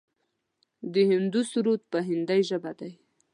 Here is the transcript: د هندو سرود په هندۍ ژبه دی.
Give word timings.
د 0.93 0.95
هندو 1.09 1.41
سرود 1.51 1.81
په 1.91 1.97
هندۍ 2.07 2.41
ژبه 2.49 2.71
دی. 2.79 2.91